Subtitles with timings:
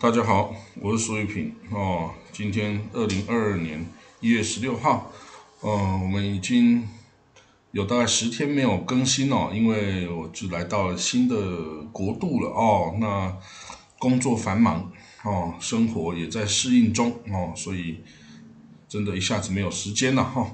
[0.00, 2.14] 大家好，我是苏玉平哦。
[2.32, 3.84] 今天二零二二年
[4.20, 5.10] 一月十六号，
[5.60, 6.88] 嗯，我们已经
[7.72, 11.36] 有大概十天没有更新哦，因为我就来到了新的
[11.90, 12.96] 国度了哦。
[13.00, 13.36] 那
[13.98, 14.92] 工作繁忙
[15.24, 17.98] 哦，生活也在适应中哦，所以
[18.88, 20.48] 真的一下子没有时间了哈。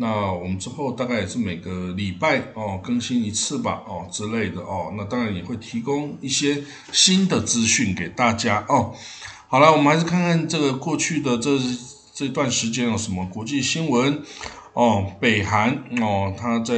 [0.00, 8.94] 那我们之后大概也是每个礼拜哦更新一次吧哦之类的哦，那当然也会提供一些新的资讯给大家哦。
[9.46, 11.50] 好了，我们还是看看这个过去的这
[12.14, 14.22] 这段时间有什么国际新闻
[14.72, 15.12] 哦。
[15.20, 16.74] 北韩哦，他在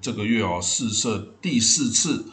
[0.00, 2.24] 这个月哦试射第四次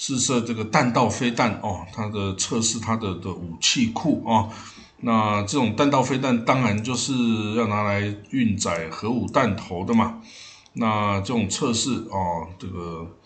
[0.00, 4.48] 试射这个弹道飞弹哦，它的测试它的的武器库哦。
[5.00, 7.12] 那这种弹道飞弹当然就是
[7.56, 10.22] 要拿来运载核武弹头的嘛。
[10.74, 13.16] 那这种测试哦，这个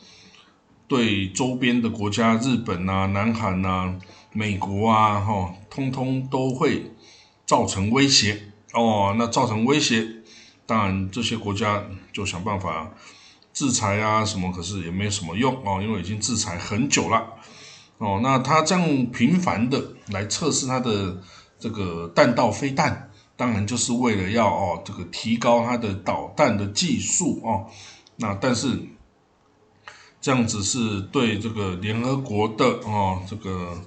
[0.88, 3.94] 对周边的国家，日本呐、南韩呐、
[4.32, 6.90] 美国啊，哈，通通都会
[7.44, 9.14] 造成威胁哦。
[9.18, 10.08] 那造成威胁，
[10.64, 12.90] 当然这些国家就想办法
[13.52, 17.26] 制裁啊什么，可是也没什么用哦，因为已经制裁很久了
[17.98, 18.20] 哦。
[18.22, 21.22] 那他这样频繁的来测试他的。
[21.62, 27.70] 这个弹道飞弹当然就是为了要哦，这个提高它的导弹的技术哦。
[28.16, 28.80] 那但是
[30.20, 33.80] 这样子是对这个联合国的哦，这个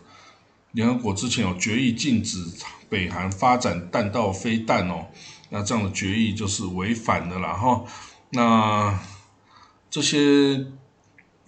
[0.71, 2.41] 联合国之前有决议禁止
[2.87, 5.07] 北韩发展弹道飞弹哦。
[5.49, 7.83] 那这样的决议就是违反的啦哈。
[8.29, 8.97] 那
[9.95, 10.65] 这些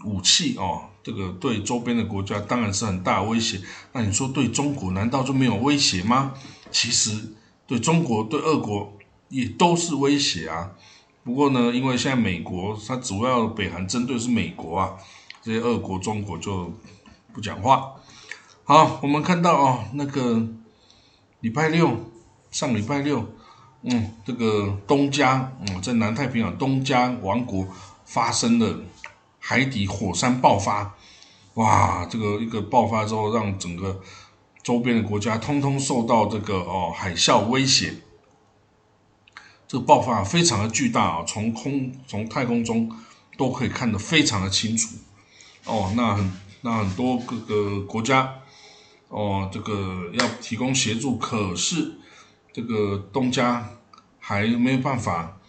[0.06, 0.84] 武器哦。
[1.04, 3.60] 这个对周边的国家当然是很大威胁。
[3.92, 6.34] 那你说对中国难道就没有威胁吗？
[6.72, 7.34] 其实
[7.66, 8.94] 对中国、对俄国
[9.28, 10.72] 也都是威胁啊。
[11.26, 14.94] 不过呢，因为现在美国它主要北韩针对是美国啊，
[15.42, 16.74] 这些俄国、中国就
[17.34, 17.96] 不讲话。
[18.64, 20.42] 好，我们看到哦，那个
[21.42, 21.98] 礼拜六，
[22.52, 23.26] 上礼拜六，
[23.84, 27.68] 嗯，这个东加，嗯，在南太平洋东加王国
[28.08, 28.80] 发生了
[29.38, 30.96] 海底火山爆发。
[31.54, 34.02] 哇，这个一个爆发之后，让整个
[34.64, 37.96] 周边的国家通通受到这个哦海啸威胁。
[39.68, 42.90] 这个爆发非常的巨大啊，从空从太空中
[43.38, 44.96] 都可以看得非常的清楚。
[45.66, 46.32] 哦，那很
[46.62, 48.36] 那很多各个国家
[49.10, 51.98] 哦，这个要提供协助，可是
[52.54, 53.68] 这个东家
[54.20, 55.40] 还没有办法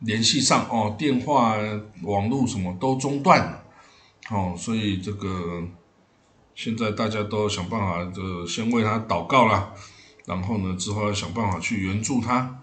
[0.00, 1.56] 联系上哦，电话、
[2.02, 3.62] 网络什么都中断了。
[4.30, 5.62] 哦，所以这个
[6.54, 9.72] 现在大家都想办法，这先为他祷告啦，
[10.24, 12.60] 然后呢，之后要想办法去援助他。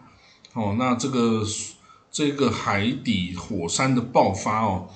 [0.53, 1.43] 哦，那这个
[2.11, 4.87] 这个海底火山的爆发哦，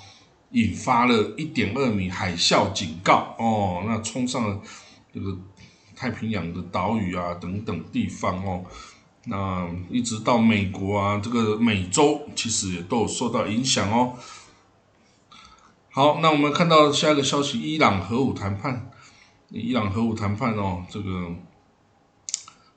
[0.51, 4.61] 引发了一点二米海啸警告哦，那冲上了
[5.13, 5.35] 这个
[5.95, 8.63] 太平洋的岛屿啊等等地方哦，
[9.29, 14.13] 那一直到美国啊，这个美洲其实也都有受到影响哦。
[15.91, 18.89] 好，那我们看到下一个消息，伊朗核武谈判，
[19.49, 21.35] 伊朗核武谈判哦，这个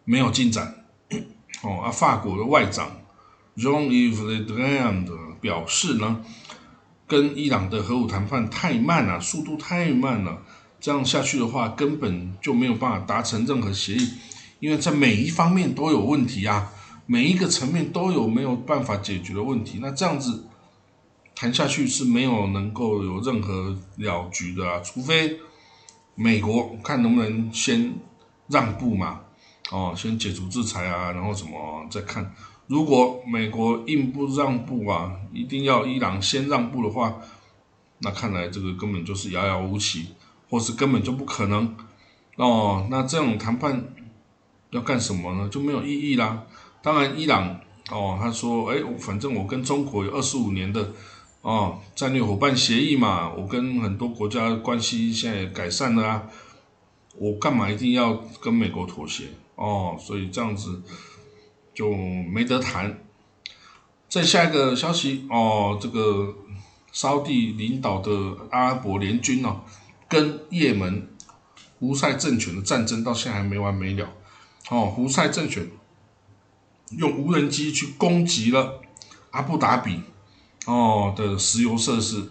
[0.05, 0.87] 没有进展
[1.62, 1.83] 哦。
[1.83, 2.91] 啊，法国的外长
[3.56, 6.25] Jean-Yves Le Drian 的表示呢，
[7.06, 10.43] 跟伊朗的核武谈判太慢了，速度太慢了，
[10.81, 14.09] 这样下去的话，根本就没有办法达成任何协议，
[14.60, 16.72] 因为在每一方面都有问题啊，
[17.06, 20.47] 每一个层面都有没有办法解决的问题，那这样子。
[21.32, 25.38] 谈下去是没有能够有任何了局的啊，除非
[26.15, 27.94] 美国看能不能先
[28.49, 29.20] 让步嘛，
[29.70, 32.34] 哦，先解除制裁啊，然后什么再看。
[32.66, 37.16] 如果美国硬不让步啊，一定要伊朗先让步的话，
[38.00, 40.09] 那看来这个根本就是遥遥无期，
[40.50, 41.75] 或是根本就不可能
[42.37, 42.87] 哦。
[42.91, 43.82] 那这种谈判
[44.70, 45.48] 要干什么呢？
[45.48, 46.44] 就没有意义啦。
[46.82, 47.60] 当然，伊朗
[47.91, 50.92] 哦，他说，哎，反正我跟中国有二十五年的。
[51.42, 56.28] 哦，战略伙伴协议嘛，我跟很多国家关系现在改善了啊，
[57.16, 58.12] 我干嘛一定要
[58.43, 59.28] 跟美国妥协？
[59.55, 60.82] 哦，所以这样子
[61.72, 63.02] 就没得谈。
[64.06, 66.34] 再下一个消息哦，这个
[66.93, 68.12] 沙地领导的
[68.50, 69.62] 阿拉伯联军哦，
[70.11, 71.08] 跟也门
[71.78, 74.06] 胡塞政权的战争到现在还没完没了。
[74.68, 75.68] 哦，胡塞政权
[76.90, 78.80] 用无人机去攻击了
[79.30, 80.02] 阿布达比。
[80.66, 82.30] 哦的石油设施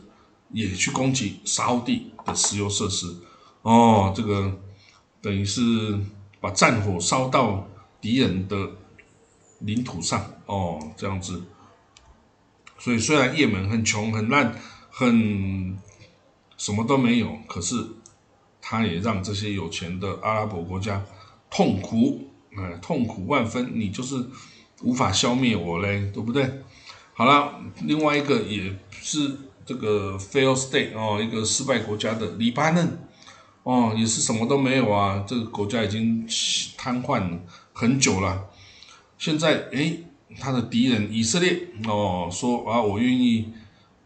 [0.51, 3.17] 也去攻击沙地的石油设施，
[3.63, 4.55] 哦，这个
[5.19, 5.99] 等于是
[6.39, 7.67] 把战火烧到
[7.99, 8.55] 敌人的
[9.59, 11.43] 领土上，哦，这样子。
[12.77, 14.55] 所以虽然也门很穷、很烂、
[14.91, 15.77] 很
[16.55, 17.83] 什么都没有，可是
[18.61, 21.03] 他也让这些有钱的阿拉伯国家
[21.49, 24.23] 痛苦，呃，痛苦万分，你就是
[24.81, 26.49] 无法消灭我嘞，对不对？
[27.13, 29.35] 好了，另外一个也是
[29.65, 32.99] 这个 fail state 哦，一个失败国家的黎巴嫩，
[33.63, 36.25] 哦，也是什么都没有啊，这个国家已经
[36.77, 37.39] 瘫痪
[37.73, 38.45] 很久了。
[39.17, 39.97] 现在，哎，
[40.39, 43.51] 他的敌人以色列，哦，说啊，我愿意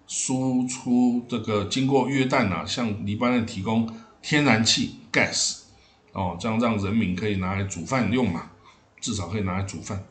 [0.07, 3.88] 输出这个经过约旦啊，向黎巴嫩提供
[4.22, 5.62] 天然气 gas，
[6.13, 8.51] 哦，这样让人民可以拿来煮饭用嘛，
[9.01, 10.04] 至少可以拿来煮饭。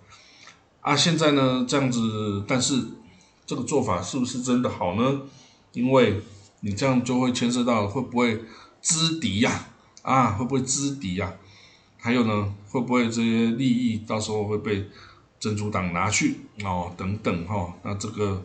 [0.81, 2.84] 啊，现在呢这样子，但是
[3.46, 5.22] 这个做法是不是真的好呢？
[5.72, 6.20] 因为
[6.60, 8.44] 你这样就会牵涉到会不会
[8.81, 9.66] 资敌呀？
[10.02, 11.32] 啊，会不会资敌呀？
[11.99, 14.88] 还有呢，会不会这些利益到时候会被
[15.38, 16.93] 珍珠党拿去哦？
[16.96, 18.44] 等等哈，那这个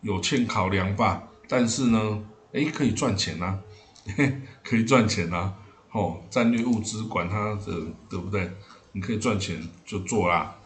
[0.00, 1.22] 有欠考量吧？
[1.48, 3.60] 但是呢，哎，可以赚钱呐，
[4.64, 5.54] 可以赚钱呐，
[5.94, 8.50] 哦，战略物资管它的对不对？
[8.90, 10.56] 你可以赚钱就做啦。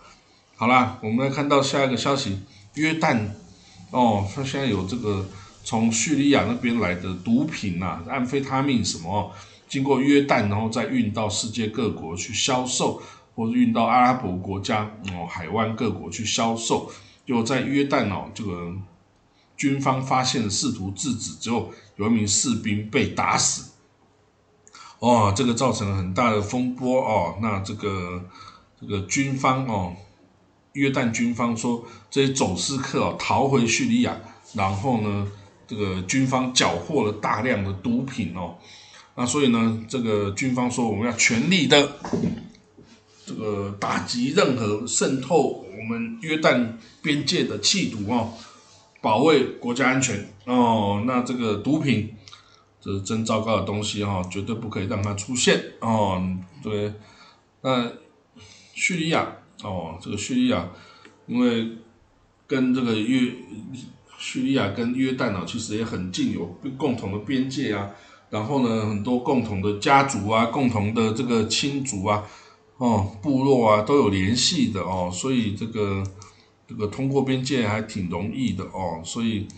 [0.57, 2.41] 好啦，我们来看到下一个消息，
[2.75, 3.21] 约旦
[3.91, 5.29] 哦，它现在有这个
[5.63, 9.31] 从叙利亚那边来的毒品呐，安非他命什么，
[9.69, 13.03] 经过约旦，然后再运到世界各国去销售，
[13.35, 16.91] 或者运到阿拉伯国家哦，海湾各国去销售，
[17.27, 18.75] 就在约旦哦，这个
[19.59, 23.73] 军方发现试图制止之后，有一名士兵被打死，
[24.99, 28.23] 哦，这个造成了很大的风波哦，那这个
[28.81, 29.97] 这个军方哦。
[30.75, 34.17] 约旦军方说，这些走私客哦逃回叙利亚，
[34.53, 35.27] 然后呢，
[35.67, 38.55] 这个军方缴获了大量的毒品哦，
[39.17, 41.97] 那所以呢，这个军方说我们要全力的
[43.27, 48.35] 这个打击任何渗透我们约旦边界的气毒哦，
[49.01, 51.03] 保卫国家安全哦。
[51.07, 52.15] 那这个毒品
[52.89, 56.23] 这是真糟糕的东西哈，绝对不可以让它出现哦。
[56.63, 56.95] 对，
[57.61, 57.93] 那
[58.73, 59.35] 叙利亚。
[59.65, 60.71] 哦，这个叙利亚，
[61.27, 61.69] 因为
[62.47, 63.33] 跟这个约
[64.17, 66.47] 叙利亚跟约旦啊，其实也很近，有
[66.77, 67.91] 共同的边界啊。
[68.31, 72.25] 然后呢，很多共同的家族啊，共同的这个亲族啊，
[72.77, 75.11] 哦，部落啊，都有联系的哦。
[75.13, 76.05] 所以这个
[76.69, 79.03] 这个通过边界还挺容易的哦。
[79.05, 79.49] 所以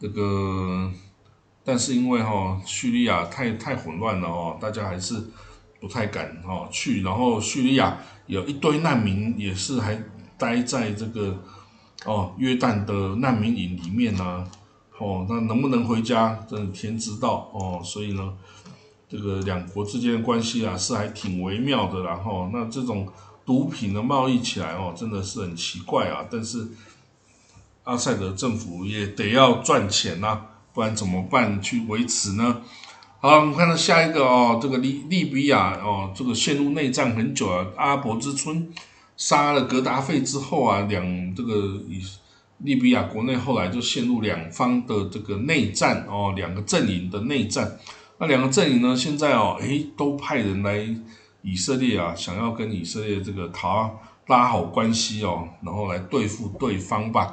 [0.00, 0.90] 这个，
[1.64, 5.22] 但是因为哈叙利亚太太混乱了哦，大家还是。
[5.82, 7.98] 不太敢哦去，然后叙利亚
[8.28, 10.00] 有一堆难民也是还
[10.38, 11.36] 待在这个
[12.04, 14.48] 哦约旦的难民营里面呢，
[14.98, 17.82] 哦那能不能回家，真的天知道哦。
[17.84, 18.32] 所以呢，
[19.08, 23.08] 这个两国之间的关系啊是还挺微妙的，然后那这种
[23.44, 26.24] 毒品的贸易起来哦真的是很奇怪啊。
[26.30, 26.64] 但是
[27.82, 32.62] 阿塞德政府也得要赚钱呐，不然怎么办去维持呢？
[33.20, 37.66] 好，我们看到下一个哦，这个利利比亚哦，这个陷入内战很久啊。
[37.76, 38.72] 阿伯之春
[39.16, 41.54] 杀了格达费之后啊，两这个
[41.88, 42.02] 以
[42.58, 47.78] 利比亚国内后来就陷入两方的这个内战哦，两个阵营的内战。
[48.18, 50.84] 那两个阵营呢，现在哦，诶，都派人来
[51.42, 53.90] 以色列啊，想要跟以色列这个塔
[54.26, 57.32] 拉好关系哦，然后来对付对方吧。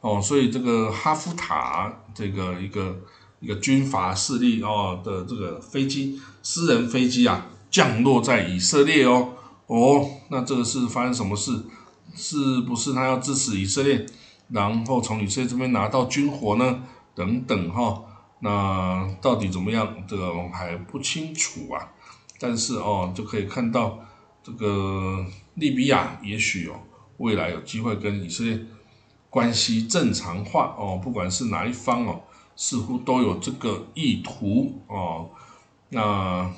[0.00, 2.96] 哦，所以这个哈夫塔这个一个。
[3.38, 9.34] 一个军阀势力哦的这个飞机，私人飞机啊，降落在以色列哦
[9.66, 11.52] 哦，那这个是发生什么事？
[12.14, 14.06] 是不是他要支持以色列，
[14.48, 16.82] 然后从以色列这边拿到军火呢？
[17.14, 18.02] 等等哈，
[18.40, 19.94] 那到底怎么样？
[20.08, 21.92] 这个我们还不清楚啊。
[22.40, 23.98] 但是哦，就可以看到
[24.42, 25.24] 这个
[25.56, 26.80] 利比亚也许哦，
[27.18, 28.58] 未来有机会跟以色列
[29.36, 32.22] 关系正常化哦，不管是哪一方哦。
[32.58, 35.28] 似乎都有这个意图哦，
[35.90, 36.50] 那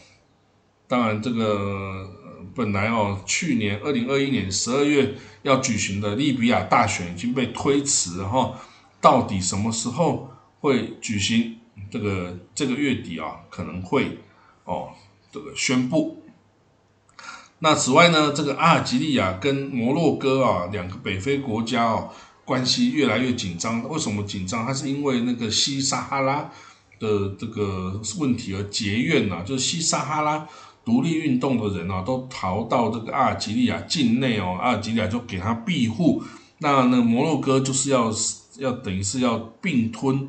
[0.87, 2.09] 当然，这个
[2.55, 8.55] 本来哦，去年二零二一年十二月要举行的利比亚大选已经被推迟哈，
[9.01, 10.31] 到底什么时候
[10.61, 11.59] 会举行？
[11.91, 14.19] 这个这个月底啊，可能会
[14.63, 14.91] 哦，
[15.33, 16.23] 这个宣布。
[17.59, 22.11] 那此外呢，这个阿尔及利亚跟摩洛哥啊，两个北非国家哦。
[22.49, 24.65] 关系越来越紧张，为什么紧张？
[24.65, 26.51] 它是因为那个西撒哈拉
[26.99, 30.49] 的这个问题而结怨呐，就是西撒哈拉
[30.83, 36.23] 独立运动的人啊，都逃到这个阿尔及利亚境内哦，阿尔及利亚就给他庇护。
[36.61, 38.11] 那那摩洛哥就是要
[38.57, 40.27] 要等于是要并吞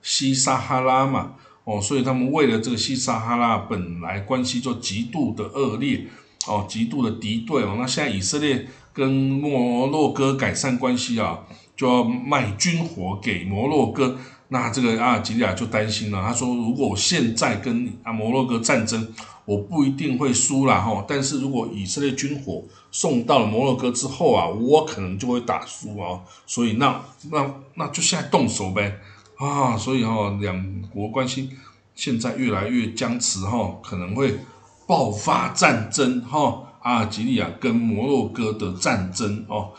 [0.00, 1.32] 西撒哈拉嘛，
[1.64, 6.06] 哦，所以他们为了这个西撒哈拉，本来关系就极度的恶劣
[6.46, 7.76] 哦，极度的敌对哦。
[7.78, 8.66] 那现在以色列
[8.98, 11.38] 跟摩洛哥改善关系啊。
[11.78, 16.20] 就要卖军火给摩洛哥，那这个阿尔及利亚就担心了。
[16.20, 19.14] 他说：“如果我现在跟啊摩洛哥战争，
[19.44, 21.04] 我不一定会输啦哈。
[21.06, 26.18] 但是如果以色列军火送到了摩洛哥之后啊，我可能就会打输啊。
[26.46, 27.00] 所以那
[27.30, 28.98] 那那就现在动手呗
[29.36, 29.76] 啊。
[29.76, 31.50] 所以哈，两国关系
[31.94, 34.36] 现在越来越僵持哈，可能会
[34.84, 36.64] 爆发战争哈。
[36.88, 39.72] 阿尔及利亚跟摩洛哥的战争哦。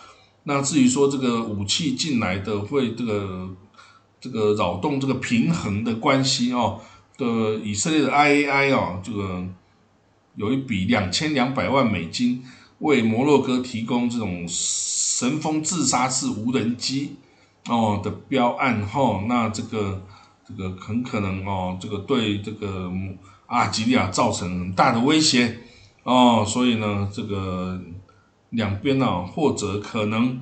[0.44, 3.50] 那至于说这个武器进来的会这个
[4.22, 6.80] 这个扰动这个平衡的关系哦
[7.18, 9.44] 的以色列的 IAI 哦，这个
[10.36, 12.44] 有一笔两千两百万美金
[12.78, 17.16] 为摩洛哥提供这种神风自杀式无人机
[17.68, 20.06] 哦的标案哈，那这个
[20.48, 22.92] 这个很可能哦，这个对这个
[23.48, 25.60] 阿尔及利亚造成很大的威胁
[26.04, 27.80] 哦，所以呢这个。
[28.52, 30.42] 两边呢，或者可能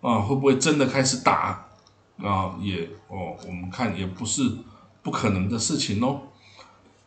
[0.00, 1.68] 啊，会不会真的开始打
[2.18, 2.56] 啊？
[2.60, 4.42] 也哦，我们看也不是
[5.04, 6.20] 不可能的事情哦。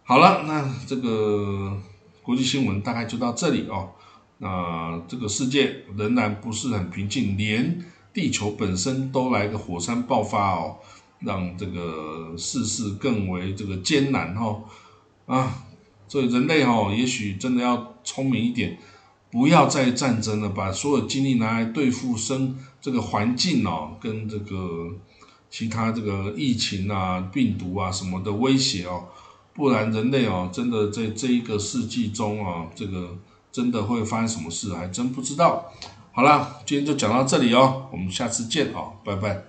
[0.05, 1.77] 好了，那这个
[2.23, 3.89] 国际新闻大概就到这里哦。
[4.37, 10.77] 那这个世界仍然不是很平静，连地球本身都来个火山爆发哦，
[11.19, 14.63] 让这个世事更为这个艰难哦。
[15.25, 15.65] 啊，
[16.07, 18.77] 所以人类哦，也许真的要聪明一点。
[19.29, 24.89] 不要再战争了，把所有精力拿来对付生这个环境哦，跟这个
[25.49, 29.09] 其他这个疫情啊、病毒啊什么的威胁哦，
[29.53, 33.17] 不然人类哦，真的在这一个世纪中啊，这个
[33.51, 35.65] 真的会发生什么事，还真不知道。
[36.13, 39.46] 好了，今天就讲到这里哦，我们下次见哦，拜拜。